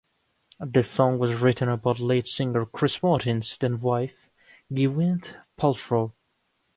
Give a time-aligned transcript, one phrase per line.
[0.59, 4.31] The song was written about lead singer Chris Martin's then wife,
[4.73, 6.13] Gwyneth Paltrow.